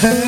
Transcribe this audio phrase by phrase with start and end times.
[0.00, 0.24] Yeah.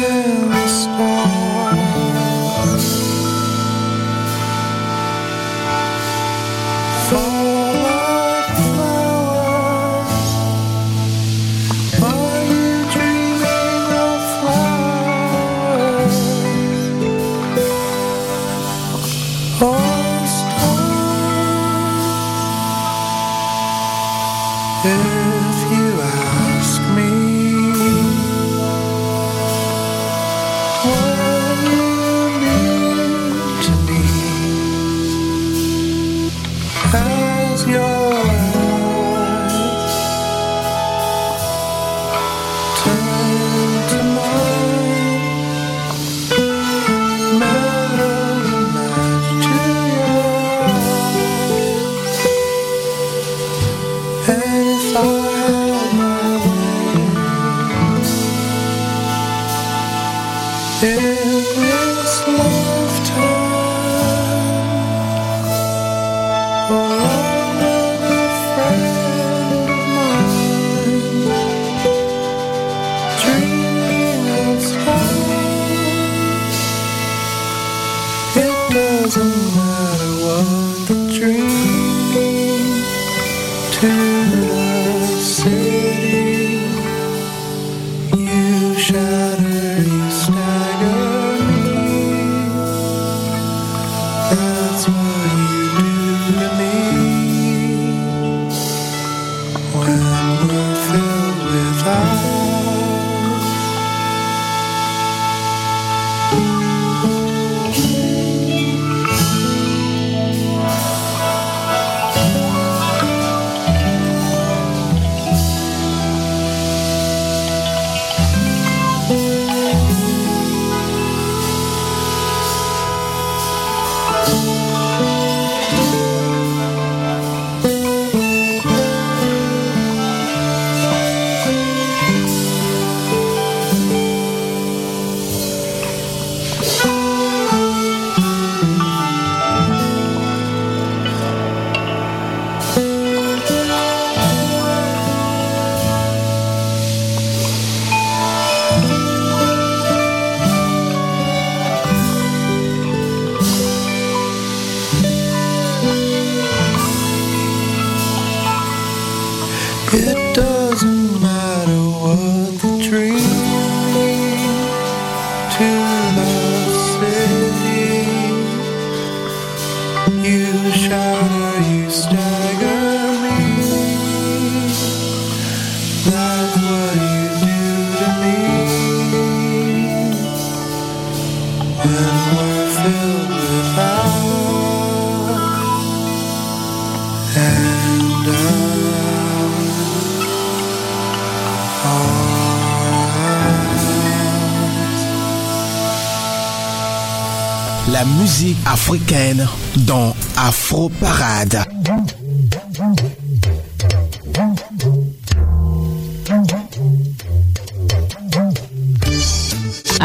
[198.65, 201.65] africaine dans Afro Parade.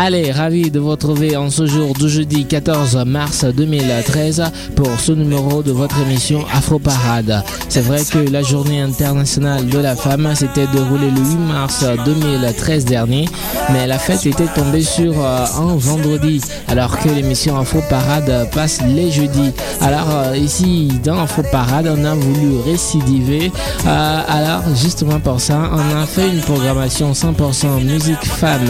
[0.07, 4.43] Allez, ravi de vous retrouver en ce jour du jeudi 14 mars 2013
[4.75, 7.43] pour ce numéro de votre émission Afro Parade.
[7.69, 12.85] C'est vrai que la journée internationale de la femme s'était déroulée le 8 mars 2013
[12.85, 13.27] dernier,
[13.73, 18.81] mais la fête était tombée sur euh, un vendredi alors que l'émission Afro Parade passe
[18.83, 19.53] les jeudis.
[19.81, 23.51] Alors euh, ici dans Afro Parade, on a voulu récidiver.
[23.87, 28.69] Euh, alors justement pour ça, on a fait une programmation 100% musique femme.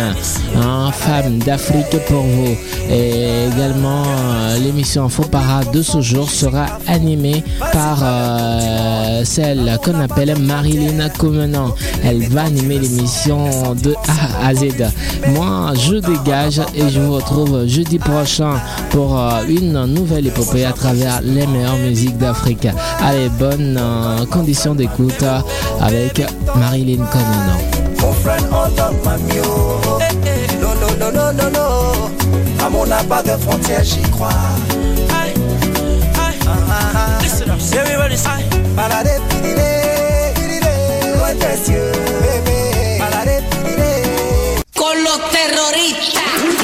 [0.56, 0.92] Hein,
[1.30, 2.56] d'Afrique pour vous.
[2.90, 7.44] Et également, euh, l'émission Info Parade de ce jour sera animée
[7.74, 11.74] par euh, celle qu'on appelle Marilyn Comenant.
[12.04, 14.66] Elle va animer l'émission de A à Z.
[15.30, 18.56] Moi, je dégage et je vous retrouve jeudi prochain
[18.92, 22.68] pour euh, une nouvelle épopée à travers les meilleures musiques d'Afrique.
[23.02, 23.80] Allez, bonne
[24.32, 25.24] condition d'écoute
[25.82, 26.22] avec
[26.56, 27.86] Marilyn Comenant.
[31.00, 32.12] Non, non, non, non.
[32.66, 34.30] Amour n'a pas de frontières, j'y crois.
[35.22, 35.34] Aïe,
[36.20, 38.44] aïe, ah, Listen up, everybody say.
[38.76, 43.00] Balade, pidile, pidile, loin des yeux, bébé.
[43.00, 44.64] Balade, pidile.
[44.76, 46.55] Con los terroristas.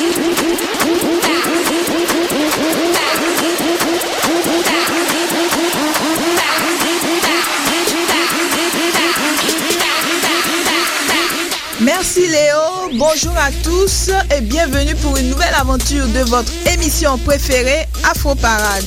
[12.14, 17.88] Merci Léo, bonjour à tous et bienvenue pour une nouvelle aventure de votre émission préférée
[18.04, 18.84] Afro Parade.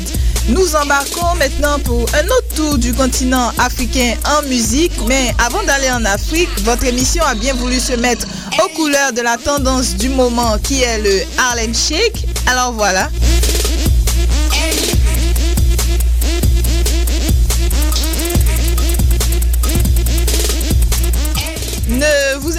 [0.51, 5.91] Nous embarquons maintenant pour un autre tour du continent africain en musique, mais avant d'aller
[5.91, 8.27] en Afrique, votre émission a bien voulu se mettre
[8.63, 12.27] aux couleurs de la tendance du moment qui est le Harlem Shake.
[12.47, 13.09] Alors voilà.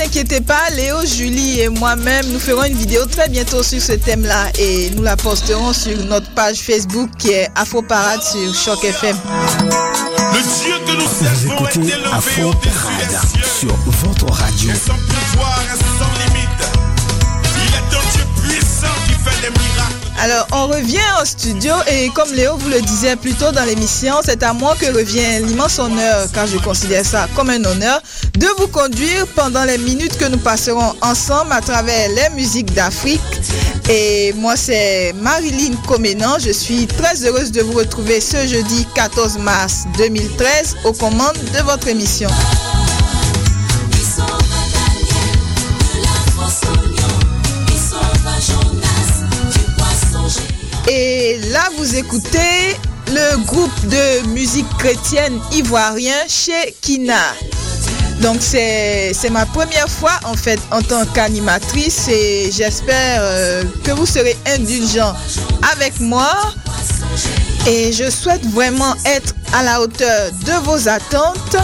[0.06, 4.52] Inquiétez pas, Léo, Julie et moi-même, nous ferons une vidéo très bientôt sur ce thème-là
[4.60, 9.16] et nous la posterons sur notre page Facebook qui est Afro Parade sur Choc FM.
[9.62, 13.22] Le Dieu que nous Vous écoutez Afro Parade
[13.60, 14.72] sur votre radio.
[14.74, 16.50] Sans pouvoir et sans limite.
[17.66, 20.05] Il est un Dieu puissant qui fait des miracles.
[20.18, 24.16] Alors, on revient au studio et comme Léo vous le disait plus tôt dans l'émission,
[24.24, 28.02] c'est à moi que revient l'immense honneur, car je considère ça comme un honneur,
[28.38, 33.22] de vous conduire pendant les minutes que nous passerons ensemble à travers les musiques d'Afrique.
[33.90, 36.40] Et moi, c'est Marilyn Comenan.
[36.40, 41.62] Je suis très heureuse de vous retrouver ce jeudi 14 mars 2013 aux commandes de
[41.64, 42.30] votre émission.
[51.08, 52.76] Et là, vous écoutez
[53.10, 57.36] le groupe de musique chrétienne ivoirien chez Kina.
[58.22, 64.08] Donc c'est ma première fois en fait en tant qu'animatrice et j'espère euh, que vous
[64.08, 65.14] serez indulgents
[65.74, 66.32] avec moi.
[67.68, 71.56] Et je souhaite vraiment être à la hauteur de vos attentes.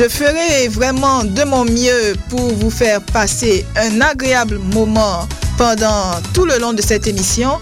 [0.00, 6.46] Je ferai vraiment de mon mieux pour vous faire passer un agréable moment pendant tout
[6.46, 7.60] le long de cette émission.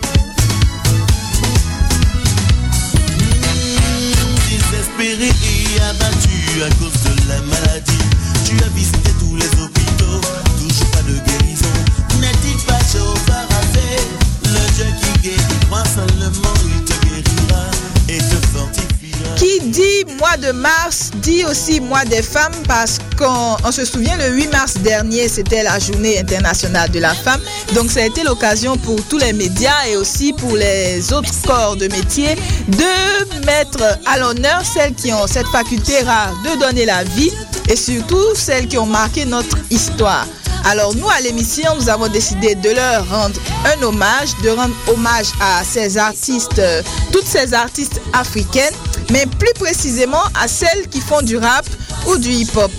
[20.19, 24.75] Mois de mars dit aussi mois des femmes parce qu'on se souvient le 8 mars
[24.79, 27.41] dernier, c'était la journée internationale de la femme.
[27.75, 31.77] Donc ça a été l'occasion pour tous les médias et aussi pour les autres corps
[31.77, 32.37] de métier
[32.69, 37.31] de mettre à l'honneur celles qui ont cette faculté rare de donner la vie
[37.69, 40.27] et surtout celles qui ont marqué notre histoire.
[40.65, 45.27] Alors nous, à l'émission, nous avons décidé de leur rendre un hommage, de rendre hommage
[45.41, 46.61] à ces artistes,
[47.13, 48.75] toutes ces artistes africaines
[49.11, 51.67] mais plus précisément à celles qui font du rap
[52.07, 52.71] ou du hip-hop.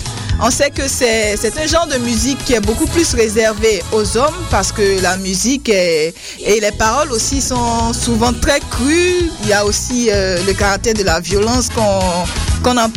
[0.42, 4.34] On sait que c'est un genre de musique qui est beaucoup plus réservé aux hommes
[4.50, 6.14] parce que la musique et
[6.46, 9.30] les paroles aussi sont souvent très crues.
[9.42, 12.24] Il y a aussi euh, le caractère de la violence qu'on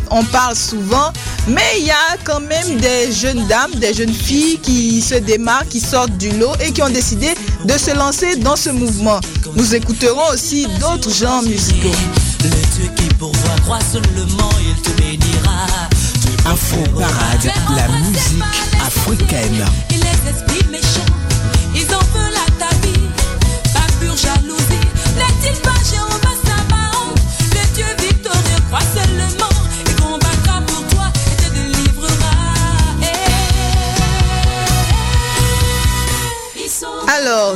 [0.10, 1.12] on parle souvent.
[1.48, 5.70] Mais il y a quand même des jeunes dames, des jeunes filles qui se démarquent,
[5.70, 7.34] qui sortent du lot et qui ont décidé
[7.66, 9.20] de se lancer dans ce mouvement.
[9.56, 11.92] Nous écouterons aussi d'autres genres musicaux.
[12.44, 15.68] Le Dieu qui pourvoit croit seulement, il te bénira.
[16.46, 18.44] Afro Parade, la musique
[18.86, 19.66] africaine.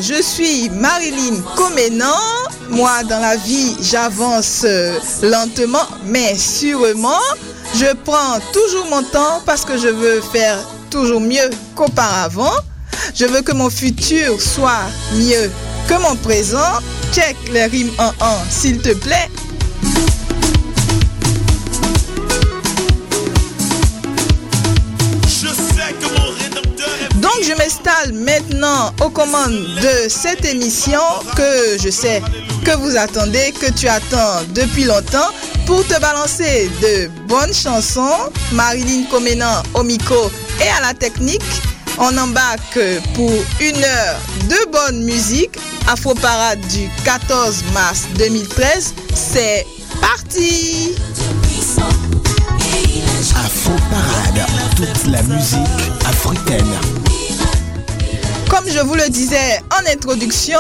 [0.02, 7.22] Je suis Marilyn Comenan moi, dans la vie, j'avance euh, lentement, mais sûrement.
[7.76, 10.58] Je prends toujours mon temps parce que je veux faire
[10.90, 12.54] toujours mieux qu'auparavant.
[13.16, 15.50] Je veux que mon futur soit mieux
[15.88, 16.80] que mon présent.
[17.14, 19.30] Check les rimes en un, s'il te plaît.
[28.14, 31.00] Maintenant aux commandes de cette émission
[31.36, 32.22] que je sais
[32.64, 35.32] que vous attendez, que tu attends depuis longtemps
[35.66, 38.32] pour te balancer de bonnes chansons.
[38.52, 41.42] Marilyn Comenan au micro et à la technique.
[42.00, 42.80] On embarque
[43.16, 45.58] pour une heure de bonne musique.
[45.88, 48.94] Afro Parade du 14 mars 2013.
[49.16, 49.66] C'est
[50.02, 50.96] parti!
[53.36, 54.46] Afro Parade,
[54.76, 55.60] toute la musique
[56.06, 57.07] africaine.
[58.50, 60.60] Comme je vous le disais en introduction,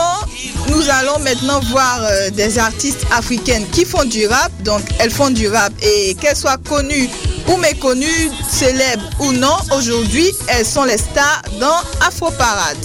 [0.70, 4.51] nous allons maintenant voir euh, des artistes africaines qui font du rap.
[4.63, 7.10] Donc elles font du rap et qu'elles soient connues
[7.48, 12.77] ou méconnues, célèbres ou non, aujourd'hui elles sont les stars dans Afro Parade.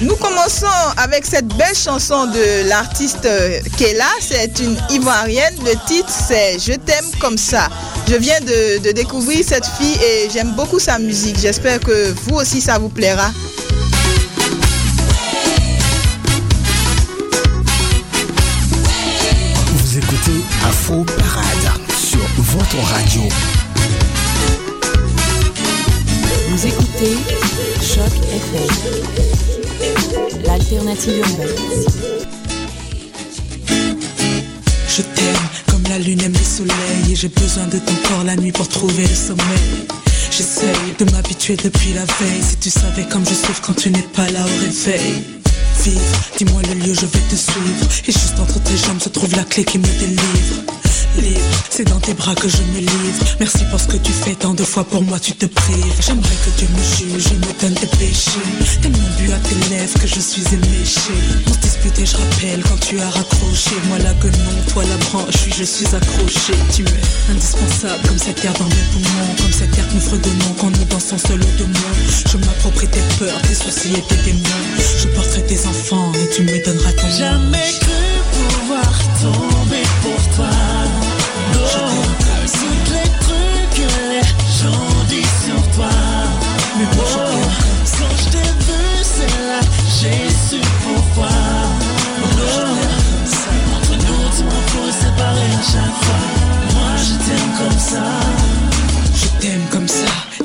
[0.00, 3.26] Nous commençons avec cette belle chanson de l'artiste
[3.78, 4.04] Kela.
[4.20, 5.56] C'est une ivoirienne.
[5.64, 7.68] Le titre, c'est Je t'aime comme ça.
[8.06, 11.38] Je viens de, de découvrir cette fille et j'aime beaucoup sa musique.
[11.38, 13.30] J'espère que vous aussi, ça vous plaira.
[19.72, 23.22] Vous écoutez Afro Parade sur votre radio.
[26.48, 27.16] Vous écoutez
[27.80, 28.68] Choc FM,
[30.44, 31.93] l'alternative urbaine.
[37.10, 39.86] Et j'ai besoin de ton corps la nuit pour trouver le sommeil.
[40.30, 42.42] J'essaye de m'habituer depuis la veille.
[42.42, 45.24] Si tu savais comme je souffre quand tu n'es pas là au réveil.
[45.82, 46.00] Vivre,
[46.36, 47.88] dis-moi le lieu, je vais te suivre.
[48.06, 50.62] Et juste entre tes jambes se trouve la clé qui me délivre.
[51.70, 53.24] C'est dans tes bras que je me livre.
[53.40, 55.96] Merci pour ce que tu fais tant de fois pour moi, tu te prives.
[56.00, 58.46] J'aimerais que Dieu me juge, je me donne tes péchés.
[58.80, 61.14] Tellement bu à tes lèvres que je suis éméché.
[61.48, 63.74] On se disputait, je rappelle quand tu as raccroché.
[63.88, 66.54] Moi la guenon, toi la branche, oui, je suis accroché.
[66.72, 69.34] Tu es indispensable comme cette air dans mes poumons.
[69.38, 71.92] Comme cette air que nous fredonnons quand nous dansons solo de moi.
[72.30, 74.62] Je m'approprie tes peurs, tes soucis et tes démons.
[75.00, 77.08] Je porterai tes enfants et tu me donneras ton.
[77.18, 77.90] Jamais cru
[78.32, 78.92] pouvoir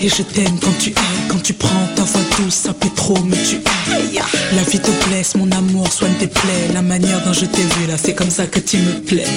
[0.10, 0.94] je t'aime quand tu es
[1.28, 3.60] Quand tu prends ta voix douce ça fait trop mais tu
[4.56, 6.70] La vie te blesse mon amour soigne tes plaies.
[6.74, 9.28] La manière dont je t'ai vu là c'est comme ça que tu me plais.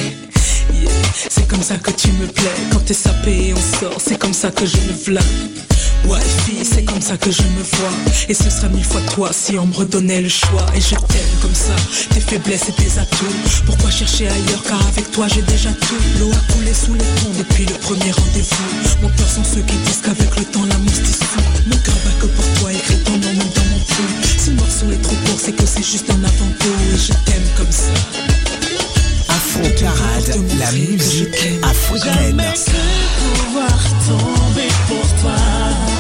[1.29, 2.51] C'est comme ça que tu me plais.
[2.73, 5.23] Quand t'es sapé et on sort C'est comme ça que je me v'là
[6.09, 7.91] Ouais fille c'est comme ça que je me vois.
[8.29, 10.67] Et ce sera mille fois toi si on me redonnait le choix.
[10.75, 11.75] Et je t'aime comme ça
[12.11, 13.27] Tes faiblesses et tes atouts.
[13.67, 14.63] Pourquoi chercher ailleurs?
[14.67, 16.03] Car avec toi j'ai déjà tout.
[16.19, 19.03] L'eau a coulé sous les ponts depuis le premier rendez-vous.
[19.03, 22.11] Mon cœur sont ceux qui disent qu'avec le temps l'amour se dissout Mon cœur bat
[22.21, 25.17] que pour toi écrit ton nom même dans mon pouls Si le morceau est trop
[25.27, 26.95] court c'est que c'est juste un avant-goût.
[26.95, 27.93] Et je t'aime comme ça.
[29.29, 31.29] Afro Parade, la musique
[31.63, 32.37] africaine.
[32.37, 32.73] Jamais cru
[33.53, 35.92] pouvoir tomber pour toi.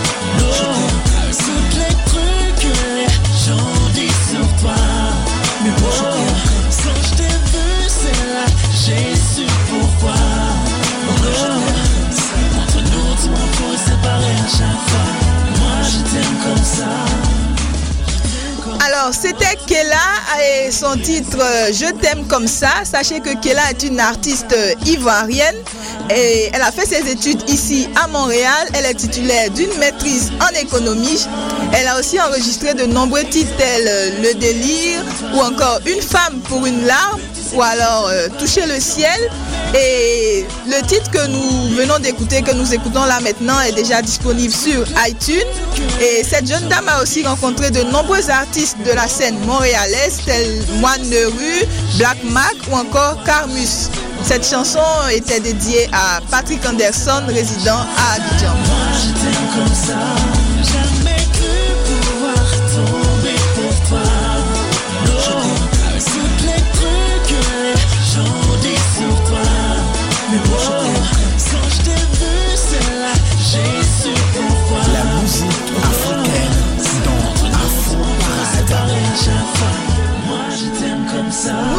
[19.02, 19.96] Alors, c'était Kela
[20.40, 22.84] et son titre euh, Je t'aime comme ça.
[22.84, 25.56] Sachez que Kela est une artiste euh, ivoirienne
[26.08, 28.68] et elle a fait ses études ici à Montréal.
[28.74, 31.26] Elle est titulaire d'une maîtrise en économie.
[31.72, 35.00] Elle a aussi enregistré de nombreux titres tels euh, Le délire
[35.34, 37.18] ou encore Une femme pour une larme
[37.54, 39.18] ou alors euh, Toucher le ciel.
[39.74, 44.52] Et le titre que nous venons d'écouter, que nous écoutons là maintenant, est déjà disponible
[44.52, 45.48] sur iTunes.
[46.00, 50.62] Et cette jeune dame a aussi rencontré de nombreux artistes de la scène montréalaise, tels
[50.80, 51.66] Moine de rue,
[51.96, 53.88] Black Mac ou encore Carmus.
[54.24, 54.78] Cette chanson
[55.10, 58.54] était dédiée à Patrick Anderson, résident à Abidjan.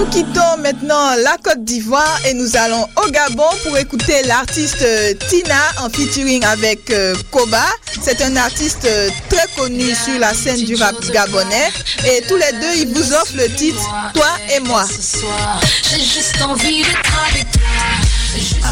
[0.04, 5.14] Nous quittons maintenant la Côte d'Ivoire et nous allons au Gabon pour écouter l'artiste euh,
[5.30, 7.64] Tina en featuring avec euh, Koba.
[8.02, 11.70] C'est un artiste euh, très connu sur la scène du rap gabonais
[12.06, 13.80] et tous les deux ils vous offrent le titre
[14.14, 14.84] Toi et moi.
[14.86, 17.64] Ce soir, j'ai juste envie d'être avec toi.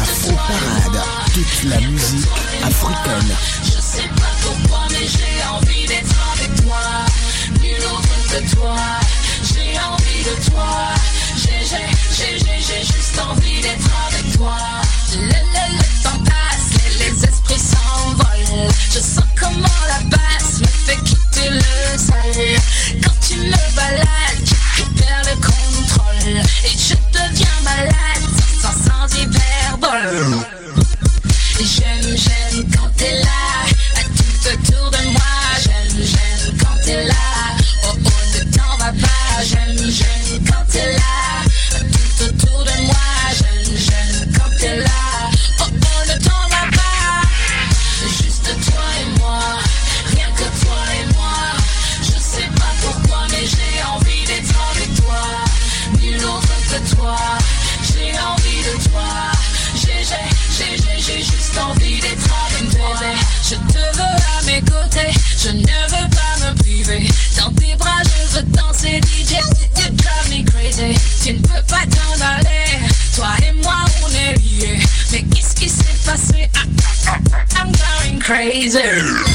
[0.02, 2.28] Afro Parade, toute la musique
[2.62, 3.36] africaine.
[3.64, 6.76] Je sais pas pourquoi, mais j'ai envie d'être avec toi.
[7.62, 8.76] Nul autre que toi.
[9.42, 11.21] J'ai envie de toi.
[12.72, 14.56] J'ai, juste envie d'être avec toi.
[15.14, 18.70] Le, le, le temps passe et les esprits s'envolent.
[18.90, 22.46] Je sens comment la basse me fait quitter le sol.
[23.02, 24.44] Quand tu me balades,
[24.76, 26.42] tu perds le contrôle.
[26.64, 28.24] Et je deviens malade
[28.60, 30.38] sans, sans, sans hyperbole.
[31.58, 33.41] J'aime, j'aime quand t'es là
[78.62, 79.31] Laser.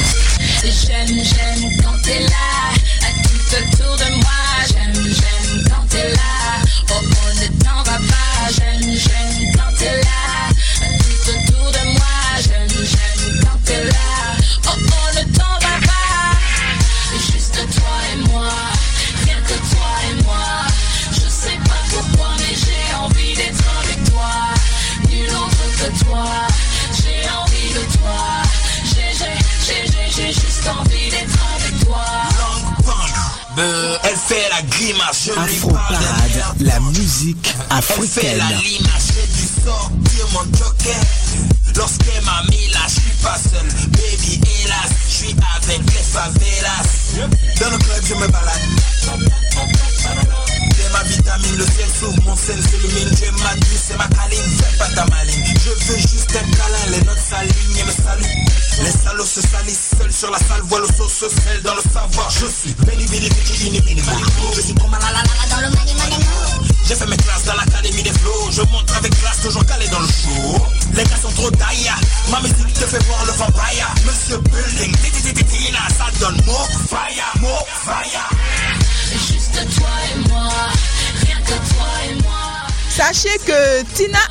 [38.00, 38.97] Oui, c'est la lima.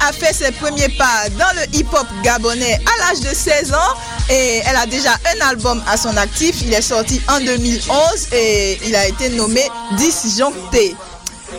[0.07, 3.93] a fait ses premiers pas dans le hip-hop gabonais à l'âge de 16 ans
[4.29, 6.61] et elle a déjà un album à son actif.
[6.61, 10.95] Il est sorti en 2011 et il a été nommé Disjoncté.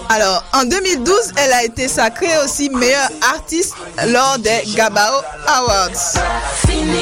[0.08, 3.74] Alors, en 2012, elle a été sacrée aussi meilleure artiste
[4.06, 5.88] lors des Gabao Awards.
[6.68, 6.96] Nous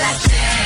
[0.00, 0.61] la tête.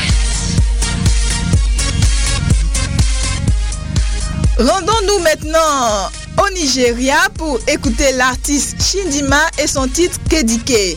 [4.58, 6.10] Rendons-nous maintenant
[6.42, 10.96] au Nigeria pour écouter l'artiste Shindima et son titre Kedike.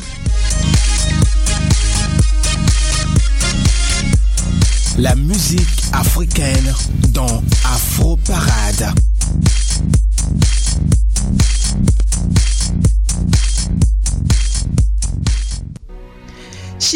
[4.97, 6.73] La musique africaine
[7.09, 8.93] dans Afroparade.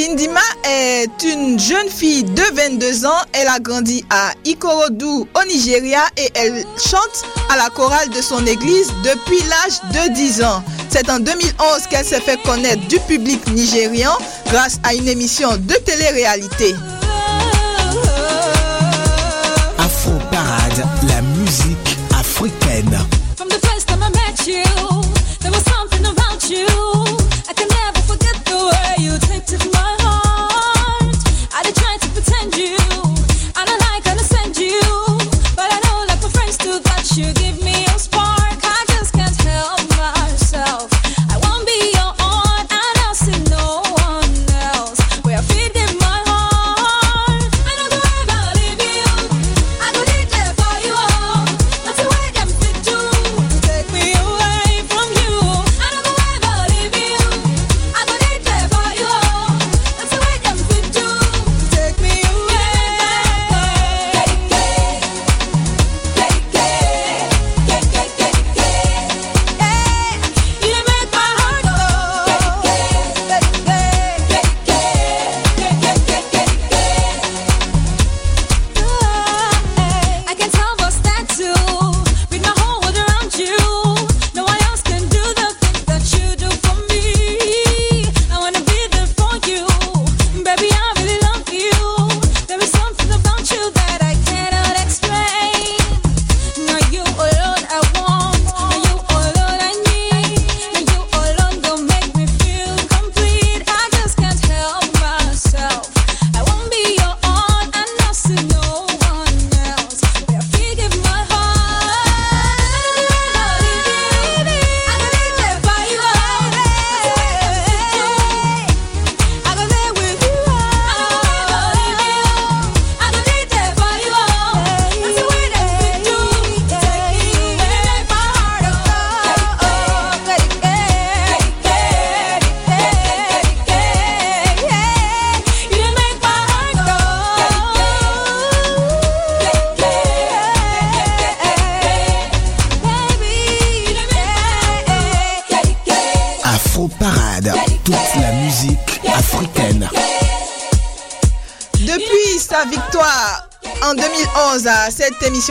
[0.03, 3.21] Findima est une jeune fille de 22 ans.
[3.31, 8.45] Elle a grandi à Ikorodu au Nigeria et elle chante à la chorale de son
[8.45, 10.61] église depuis l'âge de 10 ans.
[10.89, 14.11] C'est en 2011 qu'elle s'est fait connaître du public nigérian
[14.47, 16.75] grâce à une émission de télé-réalité.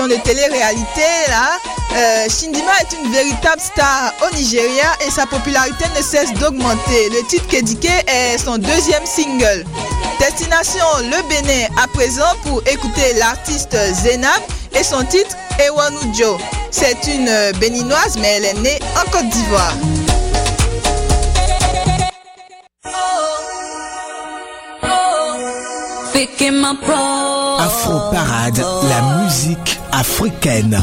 [0.00, 1.58] De télé-réalité là,
[1.94, 7.10] euh, Shindima est une véritable star au Nigeria et sa popularité ne cesse d'augmenter.
[7.10, 9.66] Le titre Kedike est son deuxième single.
[10.18, 14.40] Destination le Bénin à présent pour écouter l'artiste Zenab
[14.78, 16.38] et son titre Ewanujo.
[16.70, 19.74] C'est une euh, béninoise mais elle est née en Côte d'Ivoire.
[27.64, 30.82] Afro Parade, la musique africaine.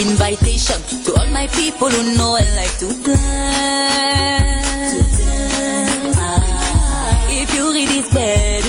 [0.00, 0.97] Invitation
[1.38, 4.90] my people who know I like to dance.
[4.92, 6.18] To dance.
[7.40, 8.64] If you read this bad,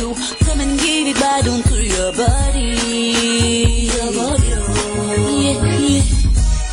[0.45, 2.69] come and give it bad to your body.
[3.89, 4.49] Your body.
[5.45, 6.05] Yeah, yeah.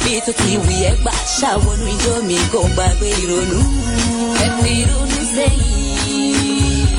[0.04, 1.42] Little tea, we a batch.
[1.44, 2.37] I want to enjoy me.
[2.52, 3.64] Go back, we don't know.
[4.44, 5.56] And we don't say.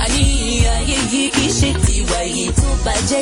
[0.03, 0.25] Ani
[0.73, 3.21] ayé yìí kì í ṣe tiwa yìí tó bàjẹ́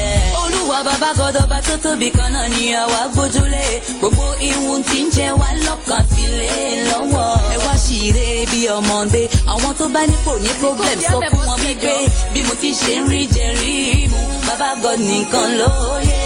[0.81, 3.65] ẹ̀wọ̀n jọ olúwa bàbá gọdọba tó tóbi kan náà ni àwa gbójúlé
[3.99, 7.29] gbogbo ihun tí ń jẹ wá lọ́kàn fi lé lọ́wọ́.
[7.53, 11.93] Ẹ wá ṣìíre bí ọmọdé àwọn tó bá nípò ní problem sọ fún wọn wípé
[12.33, 16.19] bí mo ti ṣe ń rí jẹ rí mu bàbá god nìkan lóye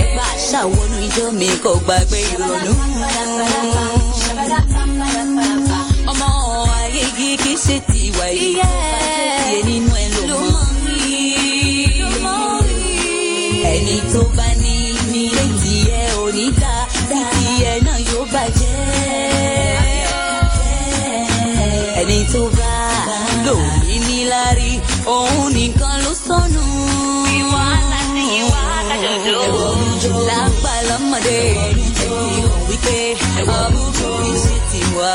[0.00, 2.72] ẹ bá ṣàwọnú ijó mi kò gbàgbé ìrònú.
[6.10, 6.28] ọmọ
[6.80, 8.54] ayé yìí kì í ṣe tiwa yìí
[14.22, 14.76] tó bá ní
[15.12, 16.74] ní létí ẹ ò ní dá
[17.08, 18.74] títí ẹ náà yóò bàjẹ́.
[22.00, 22.74] Ẹni tó bá
[23.46, 24.70] lòmí níláárí
[25.14, 26.64] òun nìkan ló sọnù.
[27.38, 28.60] ìwà láti ìwà
[28.94, 29.40] àjọjọ.
[30.28, 31.38] lágbà lọ́mọdé.
[31.60, 32.98] Hàn wípé
[33.60, 35.12] àbúrò ìṣe tiwa.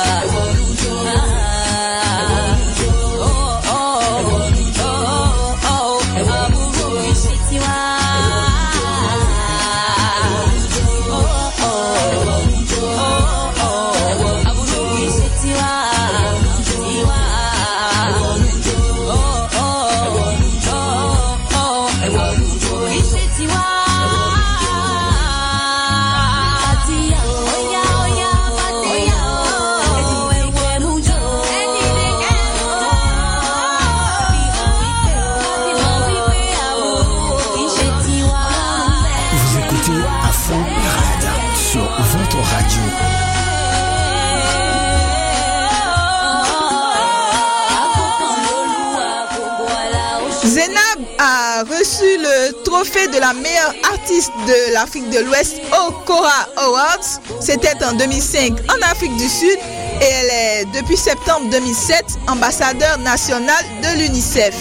[53.27, 57.19] La meilleure artiste de l'Afrique de l'Ouest au Cora Awards.
[57.41, 59.57] C'était en 2005 en Afrique du Sud
[60.01, 64.55] et elle est depuis septembre 2007 ambassadeur nationale de l'UNICEF.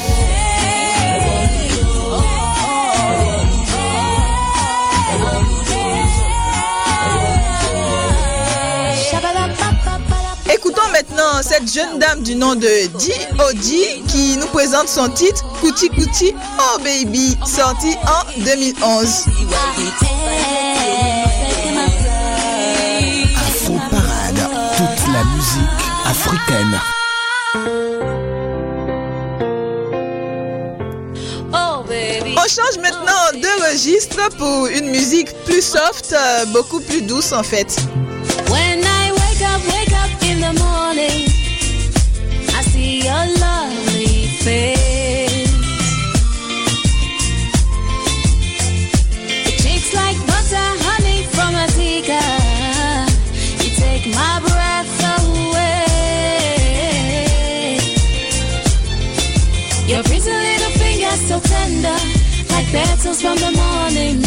[11.36, 14.02] Écoutons cette jeune dame du nom de D.O.D.
[14.08, 19.26] qui nous présente son titre Kuti Kuti Oh Baby, sorti en 2011.
[23.36, 26.80] Afro Parade, toute la musique africaine.
[32.38, 37.42] On change maintenant de registre pour une musique plus soft, euh, beaucoup plus douce en
[37.42, 37.76] fait.
[49.48, 52.16] It like butter, honey from.
[53.60, 55.82] You take my breath away.
[59.88, 61.98] Your pretty little fingers so tender,
[62.50, 64.25] like petals from the morning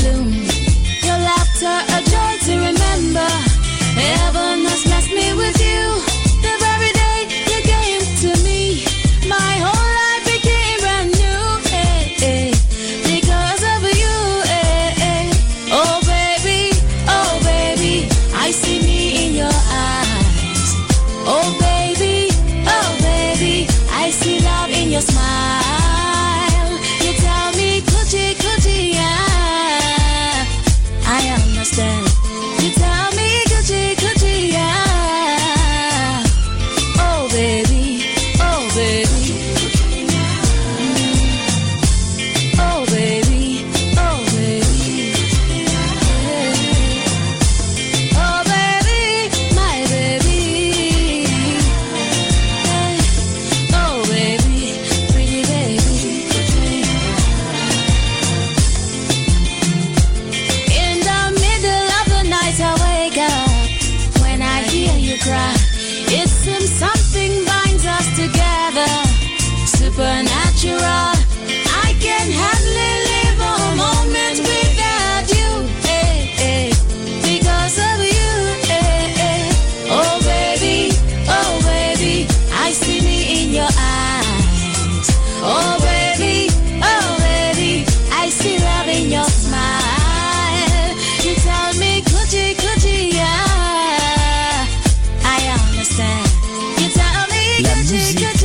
[97.83, 98.38] musique.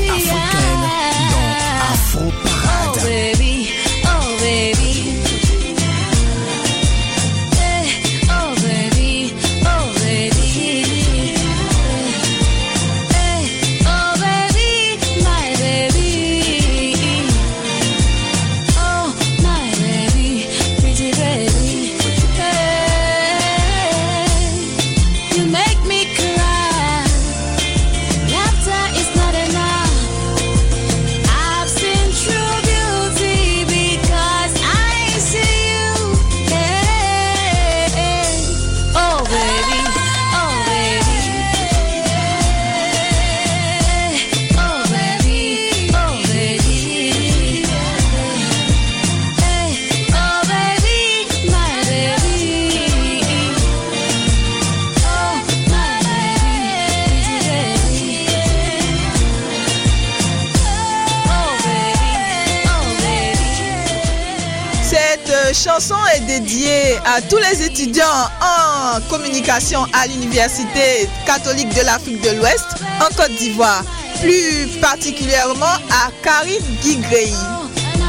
[69.16, 72.66] Communication à l'Université catholique de l'Afrique de l'Ouest
[73.00, 73.84] en Côte d'Ivoire,
[74.20, 77.30] plus particulièrement à Karine Guigrey.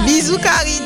[0.06, 0.84] Bisous Karine.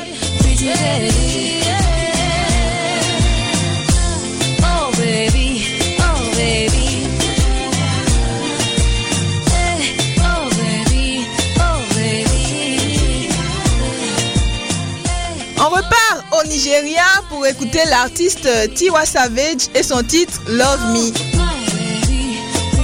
[15.62, 17.09] On repart au Nigeria
[17.40, 21.10] pour écouter l'artiste Tiwa Savage et son titre Love Me.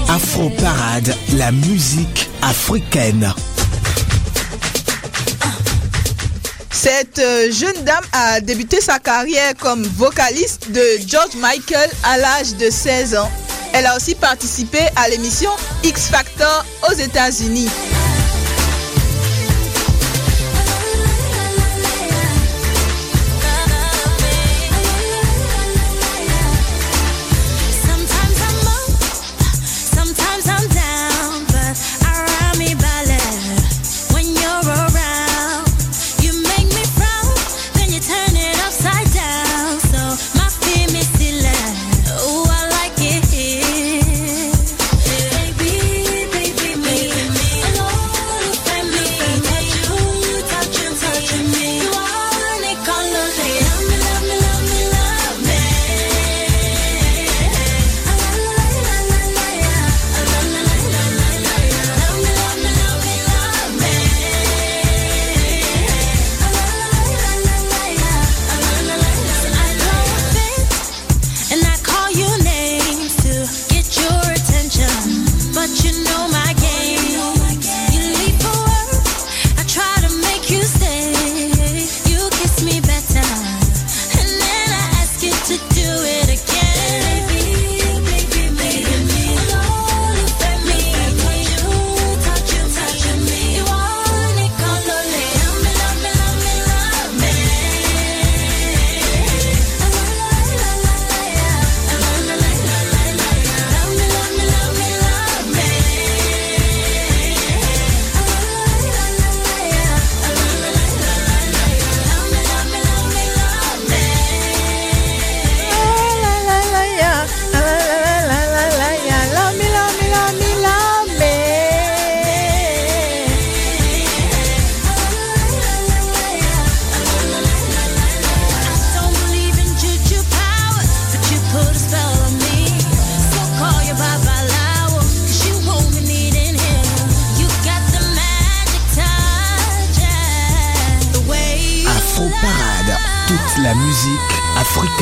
[0.08, 3.34] Afro Parade, la musique africaine.
[6.70, 12.54] Cette euh, jeune dame a débuté sa carrière comme vocaliste de George Michael à l'âge
[12.54, 13.30] de 16 ans.
[13.74, 15.50] Elle a aussi participé à l'émission
[15.84, 17.68] X Factor aux États-Unis.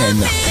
[0.04, 0.43] Africaine.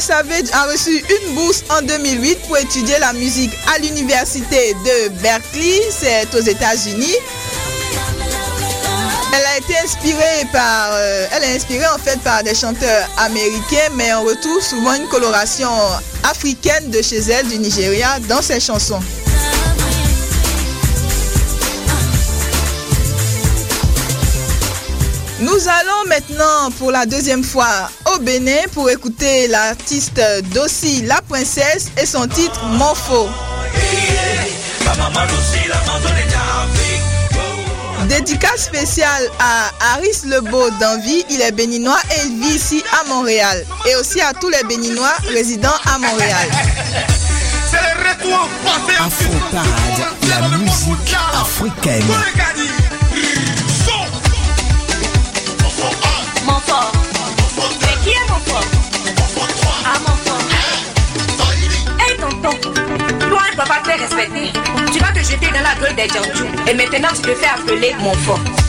[0.00, 5.80] Savage a reçu une bourse en 2008 pour étudier la musique à l'université de Berkeley,
[5.90, 7.14] c'est aux États-Unis.
[9.34, 13.90] Elle a été inspirée par, euh, elle est inspirée en fait par des chanteurs américains,
[13.94, 15.70] mais on retrouve souvent une coloration
[16.24, 19.00] africaine de chez elle, du Nigeria, dans ses chansons.
[25.40, 30.20] Nous allons maintenant pour la deuxième fois au Bénin pour écouter l'artiste
[30.54, 33.28] Dossi La Princesse et son titre Morpho.
[38.08, 43.64] Dédicace spéciale à Harris Lebeau d'Envie, il est béninois et il vit ici à Montréal.
[43.88, 46.48] Et aussi à tous les béninois résidant à Montréal.
[48.98, 52.04] Afro Parade, la musique africaine.
[64.92, 66.46] Tu vas te jeter dans la gueule des Djandjou.
[66.66, 68.59] Et maintenant, tu te fais appeler mon fort.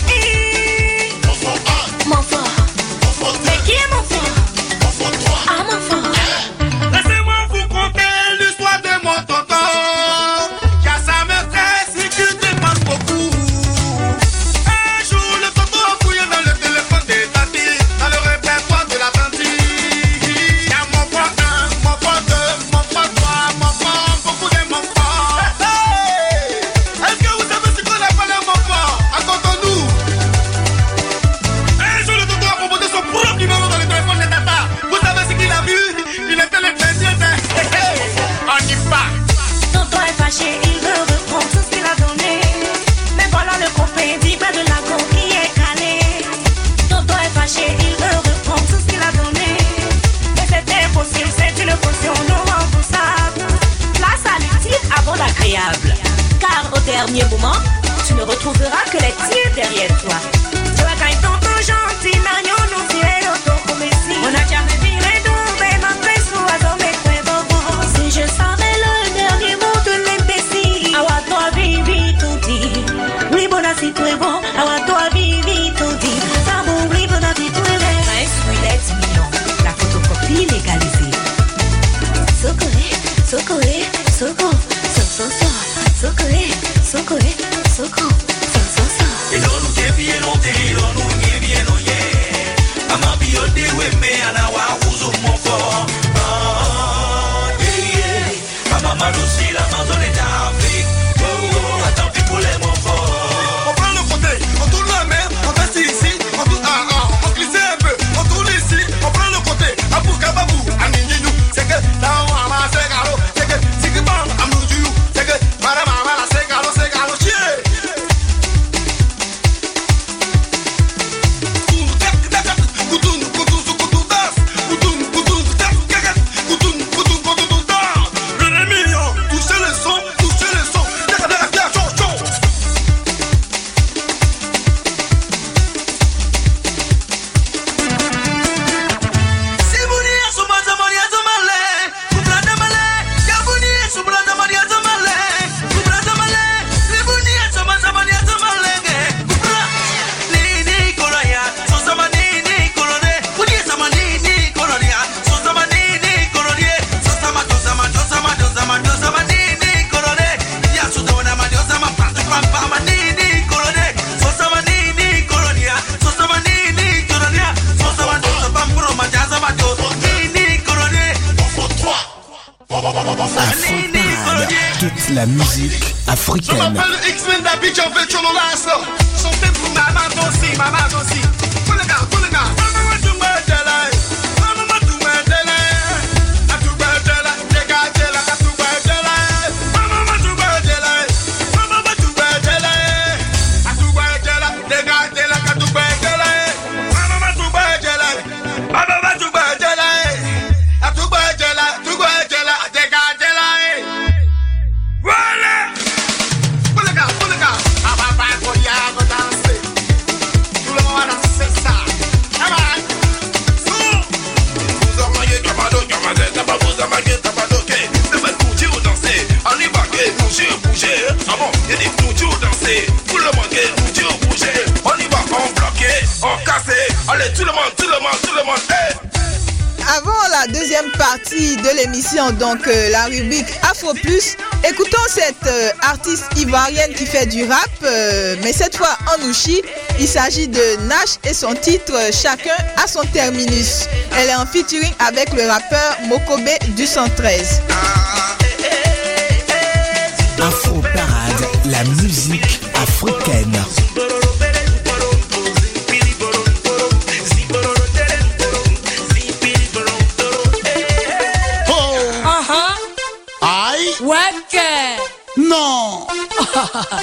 [229.97, 235.69] Avant la deuxième partie de l'émission, donc euh, la rubrique Afro Plus, écoutons cette euh,
[235.81, 239.61] artiste ivoirienne qui fait du rap, euh, mais cette fois en Ouchi.
[239.99, 243.87] Il s'agit de Nash et son titre Chacun à son terminus.
[244.17, 247.61] Elle est en featuring avec le rappeur Mokobe du 113.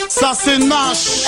[0.09, 1.25] Ça se marche.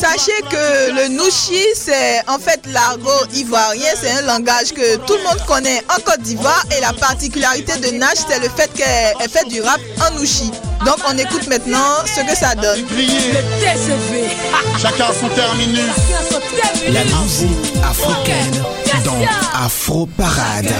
[0.00, 3.90] Sachez que le Nouchi, c'est en fait l'argot ivoirien.
[4.00, 6.64] C'est un langage que tout le monde connaît en Côte d'Ivoire.
[6.76, 10.50] Et la particularité de Nash, c'est le fait qu'elle fait du rap en Nouchi.
[10.84, 12.84] Donc on écoute maintenant ce que ça donne.
[14.80, 15.80] Chacun son terminus.
[16.88, 18.62] La musique africaine
[19.04, 19.18] dans
[19.64, 20.72] Afro Parade.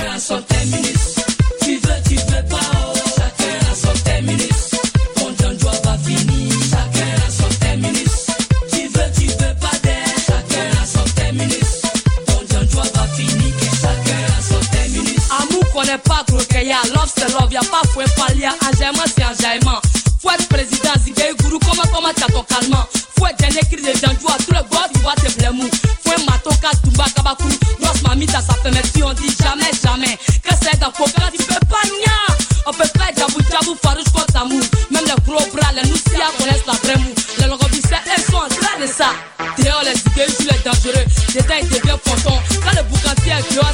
[17.16, 19.80] after love ya pa fue palia enjaillement c'est enjaillement
[20.20, 22.84] faut président zigay guru comment comment t'attends calmement
[23.18, 25.68] faut être dernier cri de janjou à tout le bord du bois te blémou
[26.04, 27.48] faut être matoka tumba kabaku
[27.80, 30.18] grosse mamie ça fait mais si on dit jamais jamais.
[30.42, 32.36] Que c'est d'un coca tu peux pas nia
[32.66, 34.60] on peut pas jabou jabou farouche contre amour
[34.90, 38.36] même les gros bras les nous si connaissent la vraie mou les logobissés elles sont
[38.36, 39.10] en train de ça.
[39.58, 41.04] Dehors les zigay les dangereux.
[41.34, 43.72] Dedans ils deviennent pontons quand le boucantier est dehors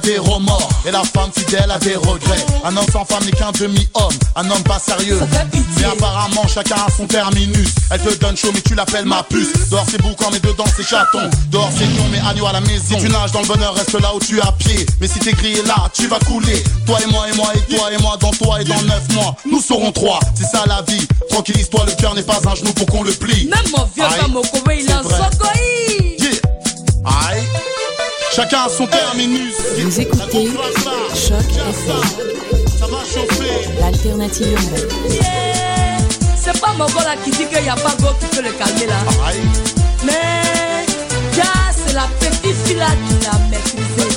[0.00, 2.44] a des remords et la femme fidèle a des regrets.
[2.64, 5.20] Un homme sans femme n'est qu'un demi-homme, un homme pas sérieux.
[5.78, 7.68] Mais apparemment chacun a son terminus.
[7.90, 9.52] Elle te donne chaud mais tu l'appelles ma puce.
[9.70, 11.30] Dehors c'est boucan mais dedans c'est chaton.
[11.50, 12.98] Dehors c'est con mais agneau à la maison.
[12.98, 14.86] Si tu nages dans le bonheur reste là où tu es à pied.
[15.00, 16.62] Mais si t'es grillé là tu vas couler.
[16.86, 19.34] Toi et moi et moi et toi et moi dans toi et dans neuf mois.
[19.50, 21.06] Nous serons trois, c'est ça la vie.
[21.30, 23.46] Tranquillise-toi le cœur n'est pas un genou pour qu'on le plie.
[23.46, 24.04] Même mon vieux
[28.40, 29.54] Chacun a son terminus.
[29.80, 30.48] Vous écoutez
[31.14, 32.24] Choc FM,
[32.78, 33.68] Ça va chauffer.
[33.78, 34.88] l'alternative urbaine.
[35.10, 35.98] Yeah.
[36.42, 38.52] C'est pas mon gars là qui dit qu'il n'y a pas go qui peut le
[38.52, 38.94] calmer là.
[40.04, 40.86] Mais,
[41.36, 44.08] gars, c'est la petite fille là qui l'a maîtrisé.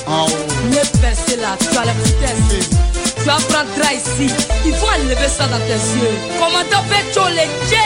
[0.70, 2.70] Ne percer là, tu as la vitesse.
[3.18, 4.32] Tu drap ici.
[4.64, 6.16] Il faut enlever ça dans tes yeux.
[6.38, 7.76] Commandant Beto Ledje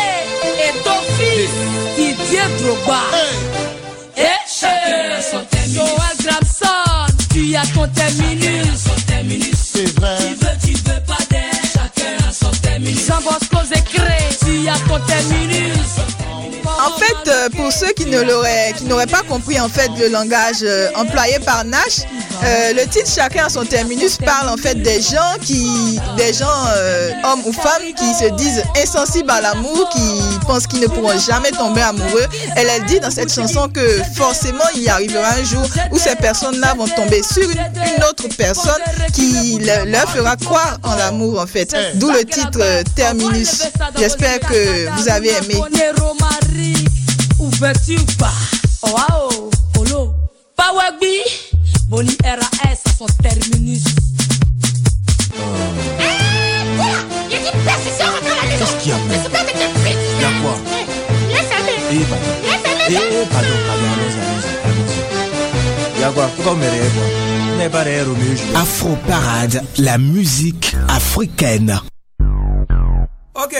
[0.44, 1.50] et ton fils,
[1.96, 3.00] Didier Drogba.
[4.16, 6.17] Et chacun a son terminus.
[7.32, 8.88] Tu as ton terminus.
[9.54, 10.16] C'est vrai.
[10.18, 11.42] Tu veux, tu veux pas d'aide.
[11.72, 13.06] Chacun a son terminus.
[13.06, 16.27] Jean Bosco Zécré, tu as ton terminus.
[16.80, 20.08] En fait, euh, pour ceux qui ne l'auraient, qui n'auraient pas compris en fait le
[20.08, 22.00] langage euh, employé par Nash,
[22.44, 26.46] euh, le titre chacun a son terminus parle en fait des gens qui, des gens
[26.76, 30.00] euh, hommes ou femmes qui se disent insensibles à l'amour, qui
[30.46, 32.26] pensent qu'ils ne pourront jamais tomber amoureux.
[32.56, 36.14] Elle, elle dit dans cette chanson que forcément il y arrivera un jour où ces
[36.14, 37.58] personnes-là vont tomber sur une,
[37.96, 38.80] une autre personne
[39.12, 41.74] qui le- leur fera croire en l'amour en fait.
[41.94, 43.62] D'où le titre euh, terminus.
[43.98, 45.60] J'espère que vous avez aimé.
[47.60, 47.64] Oh,
[48.94, 50.14] wow, Polo.
[50.56, 51.18] Powerbi,
[51.88, 53.82] Boni RAS à son terminus.
[57.28, 59.24] Qu'est-ce qu'il y a même Il
[60.20, 60.54] y a quoi
[61.90, 62.24] Eh, pardon.
[62.88, 62.92] Eh,
[63.26, 65.96] pardon, pardon, allons-y, allons-y, allons-y.
[65.96, 66.66] Il y a quoi Pourquoi me
[68.56, 71.80] Afro Parade, la musique africaine.
[73.34, 73.54] Ok.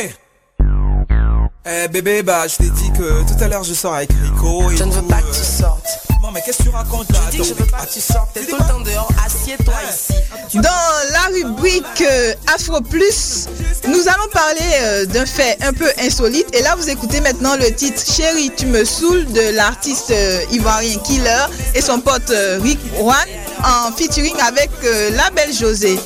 [1.66, 4.70] Eh bébé, bah je t'ai dit que tout à l'heure je sors avec Rico.
[4.74, 5.84] Je ne veux pas que tu sortes.
[6.22, 8.00] Non mais qu'est-ce que tu racontes là Je dis que je veux pas que tu
[8.00, 8.30] sortes.
[8.32, 9.08] T'es tout le temps dehors.
[9.24, 10.14] Assieds-toi ici.
[10.54, 13.46] Dans la rubrique euh, Afro Plus,
[13.86, 16.46] nous allons parler euh, d'un fait un peu insolite.
[16.54, 20.98] Et là, vous écoutez maintenant le titre Chérie, tu me saoules de l'artiste euh, ivoirien
[21.04, 23.16] Killer et son pote euh, Rick Juan
[23.62, 25.98] en featuring avec euh, la belle José.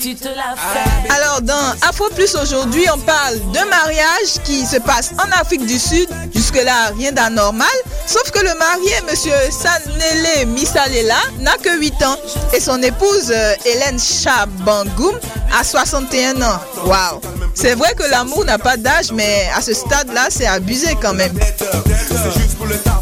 [0.00, 1.16] Tu te la fasses.
[1.16, 5.78] Alors, dans Afro Plus aujourd'hui, on parle d'un mariage qui se passe en Afrique du
[5.78, 6.08] Sud.
[6.34, 7.66] Jusque-là, rien d'anormal.
[8.06, 12.16] Sauf que le marié, monsieur Sanele Misalela, n'a que 8 ans.
[12.52, 15.18] Et son épouse, euh, Hélène Chabangoum,
[15.58, 16.60] a 61 ans.
[16.84, 17.20] Waouh!
[17.54, 21.32] C'est vrai que l'amour n'a pas d'âge, mais à ce stade-là, c'est abusé quand même.
[21.58, 22.93] C'est juste pour le taf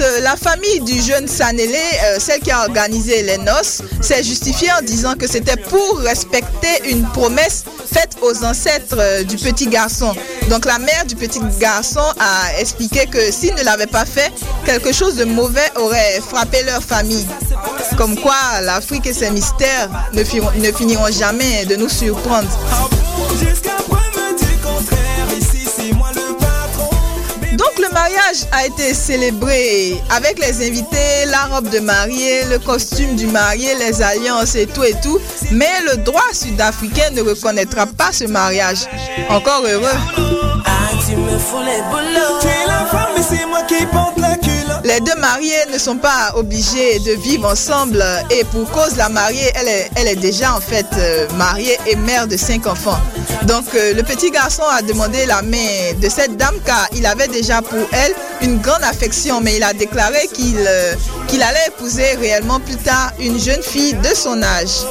[0.00, 4.70] euh, la famille du jeune Sanele, euh, celle qui a organisé les noces, s'est justifiée
[4.78, 10.14] en disant que c'était pour respecter une promesse faite aux ancêtres euh, du petit garçon.
[10.48, 14.32] Donc la mère du petit garçon a expliqué que s'il ne l'avait pas fait,
[14.64, 17.26] quelque chose de mauvais aurait frappé leur famille.
[17.96, 20.24] Comme quoi l'Afrique et ses mystères ne
[20.72, 22.48] finiront jamais de nous surprendre.
[28.10, 33.74] Mariage a été célébré avec les invités, la robe de mariée, le costume du marié,
[33.76, 35.18] les alliances et tout et tout.
[35.52, 38.86] Mais le droit sud-africain ne reconnaîtra pas ce mariage.
[39.28, 39.98] Encore heureux.
[44.90, 49.48] Les deux mariés ne sont pas obligés de vivre ensemble et pour cause la mariée,
[49.54, 52.98] elle est, elle est déjà en fait euh, mariée et mère de cinq enfants.
[53.44, 57.28] Donc euh, le petit garçon a demandé la main de cette dame car il avait
[57.28, 60.94] déjà pour elle une grande affection, mais il a déclaré qu'il euh,
[61.28, 64.86] qu'il allait épouser réellement plus tard une jeune fille de son âge.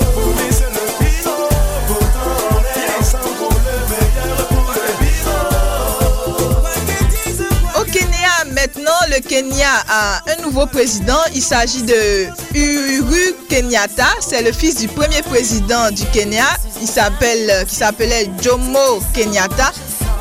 [9.09, 11.17] Le Kenya a un nouveau président.
[11.33, 14.07] Il s'agit de Uhuru Kenyatta.
[14.21, 16.45] C'est le fils du premier président du Kenya.
[16.81, 19.71] Il s'appelle, qui s'appelait Jomo Kenyatta.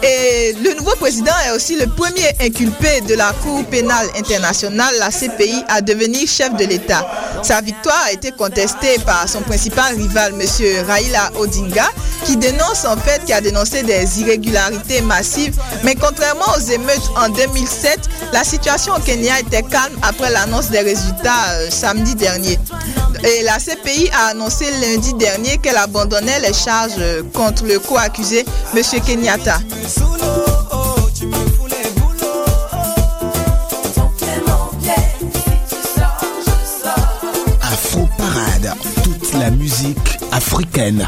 [0.02, 5.64] Le nouveau président est aussi le premier inculpé de la Cour pénale internationale, la CPI,
[5.68, 7.06] à devenir chef de l'État.
[7.42, 10.86] Sa victoire a été contestée par son principal rival, M.
[10.86, 11.88] Raila Odinga,
[12.24, 15.56] qui dénonce en fait, qui a dénoncé des irrégularités massives.
[15.84, 18.00] Mais contrairement aux émeutes en 2007,
[18.32, 22.58] la situation au Kenya était calme après l'annonce des résultats euh, samedi dernier.
[23.24, 27.00] Et la CPI a annoncé lundi dernier qu'elle abandonnait les charges
[27.32, 28.44] contre le co-accusé,
[28.74, 28.82] M.
[29.04, 29.58] Kenyatta.
[37.60, 41.06] Afro Parade, toute la musique africaine.